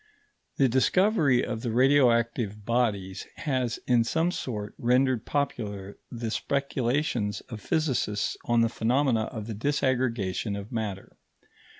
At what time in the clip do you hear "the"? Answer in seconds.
0.57-0.67, 1.61-1.69, 6.09-6.31, 8.61-8.67, 9.45-9.53